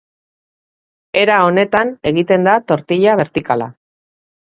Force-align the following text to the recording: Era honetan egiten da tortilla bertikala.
Era 1.23 1.35
honetan 1.49 1.91
egiten 2.11 2.47
da 2.47 2.55
tortilla 2.73 3.13
bertikala. 3.21 3.69